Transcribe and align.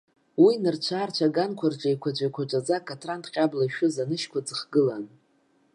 Уи 0.43 0.53
нырцә-аарцә 0.63 1.23
аганқәа 1.27 1.67
рҿы 1.73 1.87
еиқәаҵәа-еиқәаҵәаӡа 1.89 2.85
каҭран-тҟьабла 2.87 3.63
ишәыз 3.65 3.95
анышьқәа 4.03 4.45
ӡыхгылан. 4.45 5.05